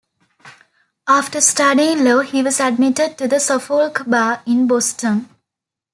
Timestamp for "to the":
3.19-3.39